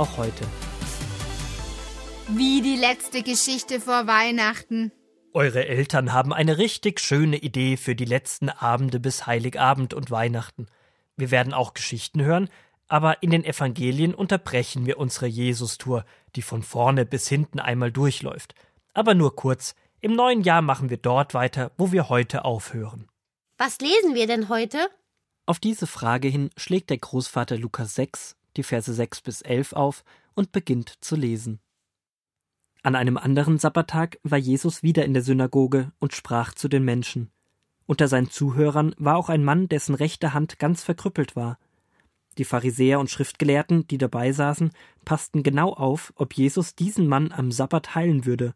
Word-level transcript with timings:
auch 0.00 0.16
heute. 0.16 0.46
Wie 2.28 2.62
die 2.62 2.76
letzte 2.76 3.22
Geschichte 3.22 3.80
vor 3.80 4.06
Weihnachten. 4.06 4.92
Eure 5.34 5.66
Eltern 5.66 6.14
haben 6.14 6.32
eine 6.32 6.56
richtig 6.56 7.00
schöne 7.00 7.36
Idee 7.36 7.76
für 7.76 7.94
die 7.94 8.06
letzten 8.06 8.48
Abende 8.48 8.98
bis 8.98 9.26
Heiligabend 9.26 9.92
und 9.92 10.10
Weihnachten. 10.10 10.66
Wir 11.16 11.30
werden 11.30 11.52
auch 11.52 11.74
Geschichten 11.74 12.22
hören, 12.22 12.48
aber 12.88 13.22
in 13.22 13.30
den 13.30 13.44
Evangelien 13.44 14.14
unterbrechen 14.14 14.86
wir 14.86 14.98
unsere 14.98 15.26
Jesus-Tour, 15.26 16.06
die 16.34 16.42
von 16.42 16.62
vorne 16.62 17.04
bis 17.04 17.28
hinten 17.28 17.60
einmal 17.60 17.92
durchläuft. 17.92 18.54
Aber 18.94 19.12
nur 19.12 19.36
kurz, 19.36 19.74
im 20.00 20.14
neuen 20.14 20.42
Jahr 20.42 20.62
machen 20.62 20.88
wir 20.88 20.96
dort 20.96 21.34
weiter, 21.34 21.72
wo 21.76 21.92
wir 21.92 22.08
heute 22.08 22.46
aufhören. 22.46 23.06
Was 23.58 23.78
lesen 23.80 24.14
wir 24.14 24.26
denn 24.26 24.48
heute? 24.48 24.78
Auf 25.44 25.58
diese 25.58 25.86
Frage 25.86 26.28
hin 26.28 26.50
schlägt 26.56 26.88
der 26.88 26.98
Großvater 26.98 27.58
Lukas 27.58 27.94
6, 27.96 28.36
die 28.56 28.62
Verse 28.62 28.92
6 28.92 29.20
bis 29.22 29.42
11 29.42 29.72
auf 29.72 30.04
und 30.34 30.52
beginnt 30.52 30.94
zu 31.00 31.16
lesen. 31.16 31.60
An 32.82 32.94
einem 32.94 33.18
anderen 33.18 33.58
Sabbattag 33.58 34.18
war 34.22 34.38
Jesus 34.38 34.82
wieder 34.82 35.04
in 35.04 35.12
der 35.12 35.22
Synagoge 35.22 35.92
und 35.98 36.14
sprach 36.14 36.54
zu 36.54 36.68
den 36.68 36.84
Menschen. 36.84 37.30
Unter 37.86 38.08
seinen 38.08 38.30
Zuhörern 38.30 38.94
war 38.98 39.16
auch 39.16 39.28
ein 39.28 39.44
Mann, 39.44 39.68
dessen 39.68 39.94
rechte 39.94 40.32
Hand 40.32 40.58
ganz 40.58 40.82
verkrüppelt 40.82 41.36
war. 41.36 41.58
Die 42.38 42.44
Pharisäer 42.44 43.00
und 43.00 43.10
Schriftgelehrten, 43.10 43.86
die 43.88 43.98
dabei 43.98 44.32
saßen, 44.32 44.70
passten 45.04 45.42
genau 45.42 45.72
auf, 45.74 46.12
ob 46.16 46.34
Jesus 46.34 46.74
diesen 46.74 47.06
Mann 47.06 47.32
am 47.32 47.52
Sabbat 47.52 47.94
heilen 47.94 48.24
würde, 48.24 48.54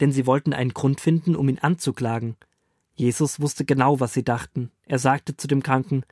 denn 0.00 0.12
sie 0.12 0.26
wollten 0.26 0.52
einen 0.52 0.74
Grund 0.74 1.00
finden, 1.00 1.34
um 1.34 1.48
ihn 1.48 1.58
anzuklagen. 1.58 2.36
Jesus 2.94 3.40
wusste 3.40 3.64
genau, 3.64 3.98
was 3.98 4.12
sie 4.12 4.24
dachten. 4.24 4.70
Er 4.84 4.98
sagte 4.98 5.36
zu 5.36 5.48
dem 5.48 5.62
Kranken 5.62 6.04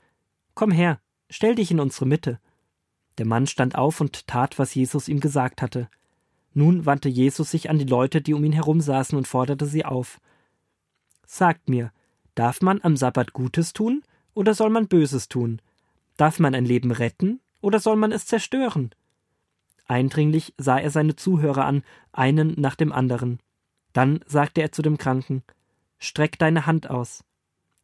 Komm 0.54 0.70
her, 0.70 1.00
stell 1.30 1.54
dich 1.54 1.70
in 1.70 1.80
unsere 1.80 2.06
Mitte. 2.06 2.40
Der 3.18 3.26
Mann 3.26 3.46
stand 3.46 3.76
auf 3.76 4.00
und 4.00 4.26
tat, 4.26 4.58
was 4.58 4.74
Jesus 4.74 5.08
ihm 5.08 5.20
gesagt 5.20 5.62
hatte. 5.62 5.88
Nun 6.52 6.86
wandte 6.86 7.08
Jesus 7.08 7.50
sich 7.50 7.70
an 7.70 7.78
die 7.78 7.84
Leute, 7.84 8.20
die 8.20 8.34
um 8.34 8.44
ihn 8.44 8.52
herum 8.52 8.80
saßen, 8.80 9.16
und 9.16 9.28
forderte 9.28 9.66
sie 9.66 9.84
auf. 9.84 10.20
Sagt 11.26 11.68
mir, 11.68 11.92
darf 12.34 12.60
man 12.60 12.80
am 12.82 12.96
Sabbat 12.96 13.32
Gutes 13.32 13.72
tun 13.72 14.02
oder 14.34 14.54
soll 14.54 14.70
man 14.70 14.88
Böses 14.88 15.28
tun? 15.28 15.60
Darf 16.16 16.38
man 16.38 16.54
ein 16.54 16.64
Leben 16.64 16.92
retten 16.92 17.40
oder 17.60 17.80
soll 17.80 17.96
man 17.96 18.12
es 18.12 18.26
zerstören? 18.26 18.94
Eindringlich 19.86 20.54
sah 20.56 20.78
er 20.78 20.90
seine 20.90 21.16
Zuhörer 21.16 21.64
an, 21.64 21.82
einen 22.12 22.54
nach 22.60 22.76
dem 22.76 22.92
anderen. 22.92 23.40
Dann 23.92 24.20
sagte 24.26 24.62
er 24.62 24.72
zu 24.72 24.82
dem 24.82 24.96
Kranken 24.96 25.42
Streck 25.98 26.38
deine 26.38 26.66
Hand 26.66 26.90
aus. 26.90 27.24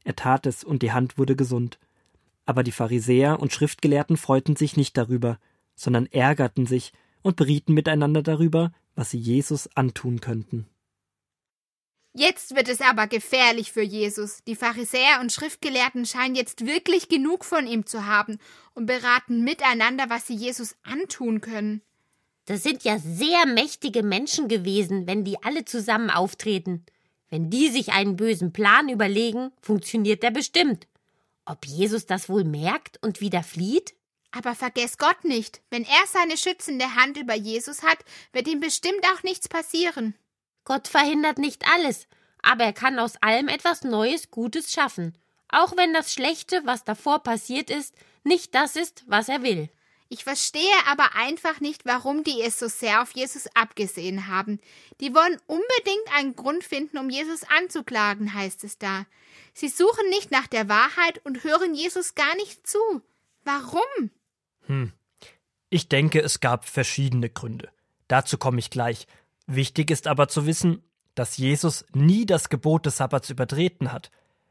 Er 0.05 0.17
tat 0.17 0.47
es, 0.47 0.65
und 0.65 0.83
die 0.83 0.93
Hand 0.93 1.19
wurde 1.19 1.37
gesund. 1.37 1.79
Aber 2.51 2.65
die 2.65 2.73
Pharisäer 2.73 3.39
und 3.39 3.53
Schriftgelehrten 3.53 4.17
freuten 4.17 4.57
sich 4.57 4.77
nicht 4.77 4.97
darüber, 4.97 5.39
sondern 5.77 6.07
ärgerten 6.07 6.67
sich 6.67 6.93
und 7.23 7.37
berieten 7.37 7.75
miteinander 7.75 8.25
darüber, 8.25 8.73
was 8.97 9.11
sie 9.11 9.19
Jesus 9.19 9.69
antun 9.77 10.21
könnten. 10.21 10.67
Jetzt 12.13 12.57
wird 12.57 12.69
es 12.69 12.81
aber 12.81 13.07
gefährlich 13.07 13.71
für 13.71 13.83
Jesus. 13.83 14.43
Die 14.49 14.57
Pharisäer 14.57 15.21
und 15.21 15.31
Schriftgelehrten 15.31 16.07
scheinen 16.07 16.35
jetzt 16.35 16.67
wirklich 16.67 17.09
genug 17.09 17.45
von 17.45 17.69
ihm 17.69 17.87
zu 17.87 18.05
haben 18.05 18.39
und 18.75 18.87
beraten 18.87 19.45
miteinander, 19.45 20.07
was 20.09 20.27
sie 20.27 20.35
Jesus 20.35 20.75
antun 20.83 21.41
können. 21.41 21.83
Das 22.47 22.65
sind 22.65 22.83
ja 22.83 22.99
sehr 22.99 23.47
mächtige 23.47 24.03
Menschen 24.03 24.49
gewesen, 24.49 25.07
wenn 25.07 25.23
die 25.23 25.41
alle 25.45 25.65
zusammen 25.65 26.11
auftreten. 26.11 26.85
Wenn 27.29 27.49
die 27.49 27.69
sich 27.69 27.93
einen 27.93 28.17
bösen 28.17 28.53
Plan 28.53 28.89
überlegen, 28.89 29.53
funktioniert 29.61 30.25
der 30.25 30.33
bestimmt. 30.33 30.89
Ob 31.45 31.67
Jesus 31.67 32.07
das 32.07 32.29
wohl 32.29 32.45
merkt 32.45 32.99
und 33.03 33.21
wieder 33.21 33.43
flieht? 33.43 33.95
Aber 34.33 34.55
vergess 34.55 34.99
Gott 34.99 35.25
nicht. 35.25 35.61
Wenn 35.71 35.85
er 35.85 36.07
seine 36.07 36.37
schützende 36.37 36.95
Hand 36.95 37.17
über 37.17 37.35
Jesus 37.35 37.83
hat, 37.83 37.99
wird 38.33 38.47
ihm 38.47 38.61
bestimmt 38.61 39.05
auch 39.13 39.23
nichts 39.23 39.49
passieren. 39.49 40.15
Gott 40.65 40.87
verhindert 40.87 41.39
nicht 41.39 41.67
alles, 41.69 42.07
aber 42.43 42.65
er 42.65 42.73
kann 42.73 42.99
aus 42.99 43.17
allem 43.23 43.49
etwas 43.49 43.83
Neues, 43.83 44.31
Gutes 44.31 44.73
schaffen. 44.73 45.17
Auch 45.49 45.77
wenn 45.77 45.93
das 45.93 46.13
Schlechte, 46.13 46.63
was 46.65 46.85
davor 46.85 47.21
passiert 47.23 47.71
ist, 47.71 47.95
nicht 48.23 48.55
das 48.55 48.77
ist, 48.77 49.03
was 49.07 49.29
er 49.29 49.43
will. 49.43 49.69
Ich 50.13 50.25
verstehe 50.25 50.75
aber 50.89 51.15
einfach 51.15 51.61
nicht, 51.61 51.87
warum 51.87 52.25
die 52.25 52.43
es 52.43 52.59
so 52.59 52.67
sehr 52.67 53.01
auf 53.01 53.13
Jesus 53.13 53.47
abgesehen 53.55 54.27
haben. 54.27 54.59
Die 55.01 55.15
wollen 55.15 55.39
unbedingt 55.47 56.19
einen 56.19 56.35
Grund 56.35 56.65
finden, 56.65 56.99
um 56.99 57.11
Jesus 57.11 57.43
anzuklagen, 57.45 58.35
heißt 58.35 58.65
es 58.65 58.77
da. 58.77 59.07
Sie 59.55 59.69
suchen 59.69 60.09
nicht 60.09 60.33
nach 60.33 60.49
der 60.49 60.69
Wahrheit 60.69 61.25
und 61.25 61.45
hören 61.45 61.75
Jesus 61.75 62.17
gar 62.17 62.35
nicht 62.35 62.67
zu. 62.67 62.79
Warum? 63.45 64.11
Hm. 64.67 64.93
Ich 65.69 65.89
denke, 65.89 66.21
es 66.21 66.41
gab 66.41 66.69
verschiedene 66.69 67.31
Gründe. 67.31 67.69
Dazu 68.09 68.37
komme 68.37 68.59
ich 68.59 68.71
gleich. 68.71 69.07
Wichtig 69.47 69.93
ist 69.93 70.09
aber 70.09 70.27
zu 70.27 70.45
wissen, 70.45 70.83
dass 71.15 71.37
Jesus 71.37 71.85
nie 71.93 72.27
das 72.27 72.49
Gebot 72.49 72.85
des 72.85 72.97
Sabbats 72.97 73.31
übertreten 73.31 73.93
hat. 73.93 74.11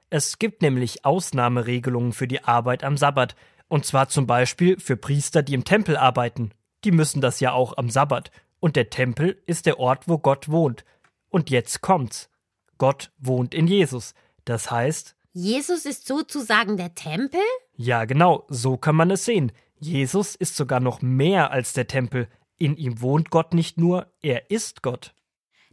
Es 0.10 0.40
gibt 0.40 0.62
nämlich 0.62 1.04
Ausnahmeregelungen 1.04 2.14
für 2.14 2.30
die 2.30 2.46
Arbeit 2.46 2.86
am 2.86 2.96
Sabbat, 2.96 3.36
und 3.70 3.86
zwar 3.86 4.10
zum 4.10 4.28
Beispiel 4.28 4.80
für 4.80 4.98
Priester, 4.98 5.42
die 5.44 5.54
im 5.54 5.64
Tempel 5.64 5.96
arbeiten. 5.96 6.52
Die 6.84 6.92
müssen 6.92 7.22
das 7.22 7.40
ja 7.40 7.54
auch 7.54 7.78
am 7.78 7.90
Sabbat. 7.90 8.32
Und 8.60 8.76
der 8.76 8.90
Tempel 8.90 9.42
ist 9.46 9.66
der 9.66 9.80
Ort, 9.80 10.08
wo 10.08 10.18
Gott 10.18 10.50
wohnt. 10.50 10.84
Und 11.30 11.50
jetzt 11.50 11.82
kommt's. 11.82 12.30
Gott 12.78 13.12
wohnt 13.20 13.54
in 13.54 13.68
Jesus. 13.68 14.16
Das 14.44 14.72
heißt. 14.72 15.16
Jesus 15.32 15.86
ist 15.86 16.08
sozusagen 16.08 16.76
der 16.76 16.96
Tempel? 16.96 17.42
Ja, 17.76 18.06
genau, 18.06 18.46
so 18.50 18.76
kann 18.76 18.96
man 18.96 19.12
es 19.12 19.26
sehen. 19.26 19.52
Jesus 19.80 20.36
ist 20.36 20.56
sogar 20.56 20.80
noch 20.80 21.02
mehr 21.02 21.52
als 21.52 21.74
der 21.74 21.88
Tempel. 21.88 22.28
In 22.58 22.76
ihm 22.76 23.02
wohnt 23.02 23.30
Gott 23.30 23.54
nicht 23.54 23.78
nur, 23.78 24.12
er 24.22 24.50
ist 24.50 24.82
Gott. 24.82 25.14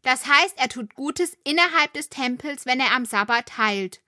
Das 0.03 0.27
heißt, 0.27 0.55
er 0.59 0.69
tut 0.69 0.95
Gutes 0.95 1.37
innerhalb 1.43 1.93
des 1.95 2.11
Tempels, 2.11 2.67
wenn 2.67 2.79
er 2.79 2.95
am 2.95 3.07
Sabbat 3.07 3.59
heilt. 3.59 4.03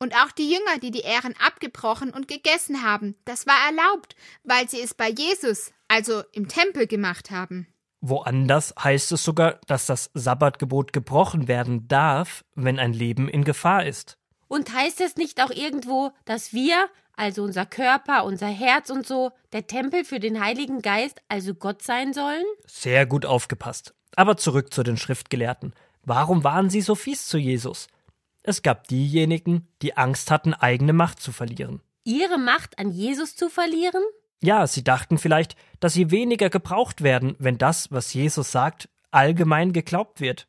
Und 0.00 0.14
auch 0.14 0.30
die 0.30 0.48
Jünger, 0.48 0.78
die 0.80 0.92
die 0.92 1.00
Ehren 1.00 1.34
abgebrochen 1.44 2.10
und 2.10 2.28
gegessen 2.28 2.82
haben, 2.82 3.16
das 3.24 3.46
war 3.46 3.56
erlaubt, 3.66 4.14
weil 4.44 4.68
sie 4.68 4.80
es 4.80 4.94
bei 4.94 5.08
Jesus, 5.08 5.72
also 5.88 6.22
im 6.32 6.48
Tempel, 6.48 6.86
gemacht 6.86 7.30
haben. 7.30 7.66
Woanders 8.00 8.74
heißt 8.82 9.10
es 9.10 9.24
sogar, 9.24 9.60
dass 9.66 9.86
das 9.86 10.10
Sabbatgebot 10.14 10.92
gebrochen 10.92 11.48
werden 11.48 11.88
darf, 11.88 12.44
wenn 12.54 12.78
ein 12.78 12.92
Leben 12.92 13.28
in 13.28 13.42
Gefahr 13.42 13.86
ist. 13.86 14.18
Und 14.46 14.72
heißt 14.72 15.00
es 15.00 15.16
nicht 15.16 15.42
auch 15.42 15.50
irgendwo, 15.50 16.12
dass 16.24 16.52
wir, 16.52 16.88
also 17.16 17.42
unser 17.42 17.66
Körper, 17.66 18.24
unser 18.24 18.46
Herz 18.46 18.90
und 18.90 19.04
so, 19.04 19.32
der 19.52 19.66
Tempel 19.66 20.04
für 20.04 20.20
den 20.20 20.40
Heiligen 20.40 20.80
Geist, 20.80 21.20
also 21.28 21.54
Gott 21.54 21.82
sein 21.82 22.12
sollen? 22.12 22.44
Sehr 22.66 23.04
gut 23.04 23.26
aufgepasst. 23.26 23.94
Aber 24.14 24.36
zurück 24.36 24.72
zu 24.72 24.84
den 24.84 24.96
Schriftgelehrten. 24.96 25.74
Warum 26.04 26.44
waren 26.44 26.70
sie 26.70 26.80
so 26.80 26.94
fies 26.94 27.26
zu 27.26 27.36
Jesus? 27.36 27.88
Es 28.48 28.62
gab 28.62 28.88
diejenigen, 28.88 29.68
die 29.82 29.98
Angst 29.98 30.30
hatten, 30.30 30.54
eigene 30.54 30.94
Macht 30.94 31.20
zu 31.20 31.32
verlieren. 31.32 31.82
Ihre 32.04 32.38
Macht 32.38 32.78
an 32.78 32.90
Jesus 32.90 33.36
zu 33.36 33.50
verlieren? 33.50 34.02
Ja, 34.42 34.66
sie 34.66 34.82
dachten 34.82 35.18
vielleicht, 35.18 35.54
dass 35.80 35.92
sie 35.92 36.10
weniger 36.10 36.48
gebraucht 36.48 37.02
werden, 37.02 37.36
wenn 37.38 37.58
das, 37.58 37.92
was 37.92 38.14
Jesus 38.14 38.50
sagt, 38.50 38.88
allgemein 39.10 39.74
geglaubt 39.74 40.22
wird. 40.22 40.48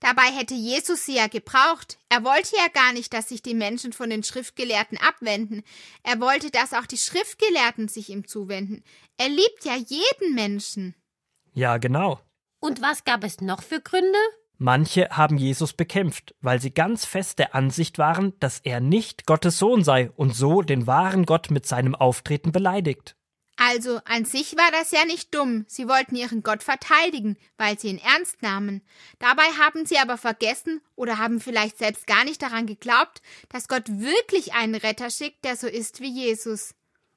Dabei 0.00 0.24
hätte 0.24 0.52
Jesus 0.52 1.06
sie 1.06 1.16
ja 1.16 1.28
gebraucht. 1.28 1.98
Er 2.10 2.24
wollte 2.24 2.56
ja 2.56 2.68
gar 2.68 2.92
nicht, 2.92 3.14
dass 3.14 3.30
sich 3.30 3.40
die 3.40 3.54
Menschen 3.54 3.94
von 3.94 4.10
den 4.10 4.22
Schriftgelehrten 4.22 4.98
abwenden. 4.98 5.62
Er 6.02 6.20
wollte, 6.20 6.50
dass 6.50 6.74
auch 6.74 6.84
die 6.84 6.98
Schriftgelehrten 6.98 7.88
sich 7.88 8.10
ihm 8.10 8.28
zuwenden. 8.28 8.84
Er 9.16 9.30
liebt 9.30 9.64
ja 9.64 9.76
jeden 9.76 10.34
Menschen. 10.34 10.94
Ja, 11.54 11.78
genau. 11.78 12.20
Und 12.60 12.82
was 12.82 13.04
gab 13.04 13.24
es 13.24 13.40
noch 13.40 13.62
für 13.62 13.80
Gründe? 13.80 14.18
Manche 14.62 15.08
haben 15.08 15.38
Jesus 15.38 15.72
bekämpft, 15.72 16.34
weil 16.42 16.60
sie 16.60 16.70
ganz 16.70 17.06
fest 17.06 17.38
der 17.38 17.54
Ansicht 17.54 17.96
waren, 17.96 18.38
dass 18.40 18.58
er 18.58 18.80
nicht 18.80 19.24
Gottes 19.24 19.58
Sohn 19.58 19.82
sei 19.84 20.10
und 20.16 20.36
so 20.36 20.60
den 20.60 20.86
wahren 20.86 21.24
Gott 21.24 21.50
mit 21.50 21.66
seinem 21.66 21.94
Auftreten 21.94 22.52
beleidigt. 22.52 23.16
Also 23.56 24.00
an 24.04 24.26
sich 24.26 24.58
war 24.58 24.70
das 24.70 24.90
ja 24.90 25.06
nicht 25.06 25.34
dumm. 25.34 25.64
Sie 25.66 25.88
wollten 25.88 26.14
ihren 26.14 26.42
Gott 26.42 26.62
verteidigen, 26.62 27.38
weil 27.56 27.78
sie 27.78 27.88
ihn 27.88 28.02
ernst 28.04 28.42
nahmen. 28.42 28.82
Dabei 29.18 29.44
haben 29.58 29.86
sie 29.86 29.96
aber 29.96 30.18
vergessen 30.18 30.82
oder 30.94 31.16
haben 31.16 31.40
vielleicht 31.40 31.78
selbst 31.78 32.06
gar 32.06 32.24
nicht 32.24 32.42
daran 32.42 32.66
geglaubt, 32.66 33.22
dass 33.48 33.66
Gott 33.66 33.88
wirklich 33.88 34.52
einen 34.52 34.74
Retter 34.74 35.08
schickt, 35.08 35.42
der 35.46 35.56
so 35.56 35.68
ist 35.68 36.02
wie 36.02 36.12
Jesus. 36.12 36.74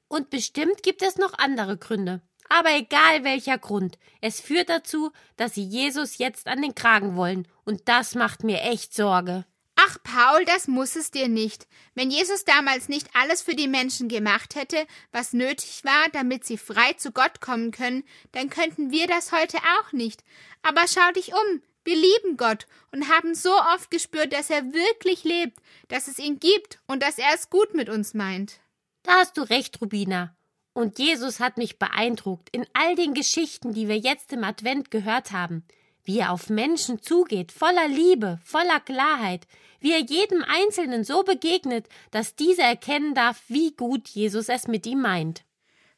Und 0.07 0.29
bestimmt 0.29 0.81
gibt 0.81 1.01
es 1.01 1.17
noch 1.17 1.33
andere 1.37 1.77
Gründe. 1.77 2.21
Aber 2.49 2.71
egal 2.73 3.23
welcher 3.23 3.57
Grund, 3.57 3.97
es 4.21 4.39
führt 4.39 4.69
dazu, 4.69 5.11
dass 5.37 5.55
sie 5.55 5.63
Jesus 5.63 6.17
jetzt 6.17 6.47
an 6.47 6.61
den 6.61 6.75
Kragen 6.75 7.15
wollen. 7.15 7.47
Und 7.65 7.81
das 7.85 8.15
macht 8.15 8.43
mir 8.43 8.61
echt 8.61 8.93
Sorge. 8.93 9.45
Ach, 9.75 9.97
Paul, 10.03 10.45
das 10.45 10.67
muss 10.67 10.95
es 10.95 11.11
dir 11.11 11.27
nicht. 11.27 11.67
Wenn 11.95 12.11
Jesus 12.11 12.45
damals 12.45 12.89
nicht 12.89 13.09
alles 13.15 13.41
für 13.41 13.55
die 13.55 13.67
Menschen 13.67 14.07
gemacht 14.07 14.55
hätte, 14.55 14.85
was 15.11 15.33
nötig 15.33 15.83
war, 15.83 16.09
damit 16.13 16.45
sie 16.45 16.57
frei 16.57 16.93
zu 16.93 17.11
Gott 17.11 17.41
kommen 17.41 17.71
können, 17.71 18.03
dann 18.31 18.49
könnten 18.49 18.91
wir 18.91 19.07
das 19.07 19.31
heute 19.31 19.57
auch 19.57 19.91
nicht. 19.91 20.23
Aber 20.61 20.85
schau 20.87 21.11
dich 21.11 21.33
um. 21.33 21.61
Wir 21.85 21.95
lieben 21.97 22.37
Gott 22.37 22.65
und 22.93 23.09
haben 23.09 23.35
so 23.35 23.51
oft 23.73 23.91
gespürt, 23.91 24.31
dass 24.31 24.49
er 24.49 24.71
wirklich 24.71 25.25
lebt, 25.25 25.59
dass 25.89 26.07
es 26.07 26.17
ihn 26.17 26.39
gibt 26.39 26.79
und 26.87 27.03
dass 27.03 27.17
er 27.17 27.33
es 27.35 27.49
gut 27.49 27.73
mit 27.73 27.89
uns 27.89 28.13
meint. 28.13 28.61
Da 29.01 29.15
hast 29.15 29.35
du 29.37 29.41
recht, 29.41 29.81
Rubina. 29.81 30.33
Und 30.73 30.97
Jesus 30.99 31.39
hat 31.39 31.57
mich 31.57 31.77
beeindruckt 31.77 32.49
in 32.51 32.65
all 32.73 32.95
den 32.95 33.13
Geschichten, 33.13 33.73
die 33.73 33.87
wir 33.87 33.97
jetzt 33.97 34.33
im 34.33 34.43
Advent 34.43 34.91
gehört 34.91 35.31
haben 35.31 35.63
wie 36.03 36.19
er 36.19 36.31
auf 36.31 36.49
Menschen 36.49 37.01
zugeht, 37.01 37.51
voller 37.51 37.87
Liebe, 37.87 38.39
voller 38.43 38.79
Klarheit, 38.79 39.47
wie 39.79 39.91
er 39.91 40.01
jedem 40.01 40.43
Einzelnen 40.43 41.03
so 41.03 41.23
begegnet, 41.23 41.87
dass 42.11 42.35
dieser 42.35 42.63
erkennen 42.63 43.15
darf, 43.15 43.41
wie 43.47 43.71
gut 43.71 44.09
Jesus 44.09 44.49
es 44.49 44.67
mit 44.67 44.85
ihm 44.85 45.01
meint. 45.01 45.43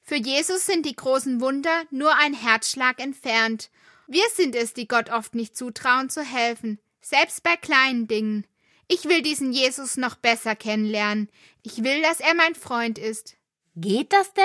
Für 0.01 0.16
Jesus 0.16 0.66
sind 0.66 0.86
die 0.86 0.95
großen 0.95 1.42
Wunder 1.42 1.83
nur 1.89 2.16
ein 2.16 2.33
Herzschlag 2.33 3.00
entfernt. 3.00 3.71
Wir 4.07 4.25
sind 4.33 4.56
es, 4.56 4.74
die 4.74 4.88
Gott 4.88 5.10
oft 5.10 5.33
nicht 5.33 5.57
zutrauen 5.57 6.10
zu 6.10 6.21
helfen, 6.21 6.80
selbst 7.01 7.42
bei 7.42 7.56
kleinen 7.56 8.07
Dingen. 8.07 8.45
Ich 8.88 9.06
will 9.06 9.24
diesen 9.24 9.51
Jesus 9.51 9.98
noch 9.98 10.16
besser 10.16 10.56
kennenlernen. 10.56 11.30
Ich 11.63 11.83
will, 11.83 12.04
dass 12.04 12.19
er 12.19 12.36
mein 12.36 12.54
Freund 12.54 13.00
ist. 13.00 13.36
Geht 13.75 14.13
das 14.13 14.33
denn? 14.33 14.44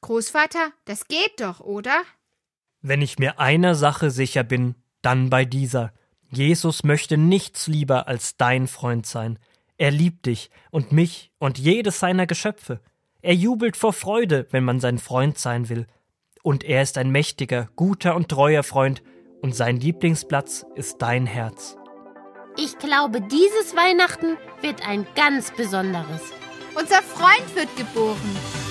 Großvater, 0.00 0.72
das 0.86 1.06
geht 1.06 1.40
doch, 1.40 1.60
oder? 1.60 2.02
Wenn 2.80 3.02
ich 3.02 3.18
mir 3.18 3.38
einer 3.38 3.74
Sache 3.74 4.10
sicher 4.10 4.42
bin, 4.42 4.74
dann 5.02 5.28
bei 5.28 5.44
dieser. 5.44 5.92
Jesus 6.30 6.82
möchte 6.82 7.18
nichts 7.18 7.66
lieber 7.66 8.08
als 8.08 8.36
dein 8.38 8.66
Freund 8.66 9.06
sein. 9.06 9.38
Er 9.76 9.90
liebt 9.90 10.24
dich 10.24 10.50
und 10.70 10.92
mich 10.92 11.30
und 11.38 11.58
jedes 11.58 12.00
seiner 12.00 12.26
Geschöpfe. 12.26 12.80
Er 13.20 13.34
jubelt 13.34 13.76
vor 13.76 13.92
Freude, 13.92 14.46
wenn 14.50 14.64
man 14.64 14.80
sein 14.80 14.98
Freund 14.98 15.38
sein 15.38 15.68
will. 15.68 15.86
Und 16.42 16.64
er 16.64 16.82
ist 16.82 16.96
ein 16.96 17.10
mächtiger, 17.10 17.68
guter 17.76 18.16
und 18.16 18.28
treuer 18.30 18.62
Freund, 18.62 19.02
und 19.42 19.54
sein 19.54 19.78
Lieblingsplatz 19.78 20.64
ist 20.74 21.02
dein 21.02 21.26
Herz. 21.26 21.76
Ich 22.56 22.78
glaube, 22.78 23.20
dieses 23.20 23.76
Weihnachten 23.76 24.38
wird 24.62 24.86
ein 24.88 25.06
ganz 25.14 25.50
besonderes. 25.50 26.32
Unser 26.74 27.02
Freund 27.02 27.54
wird 27.54 27.76
geboren. 27.76 28.63